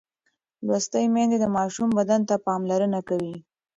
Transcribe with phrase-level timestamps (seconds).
[0.65, 3.35] لوستې میندې د ماشوم بدن ته پاملرنه کوي.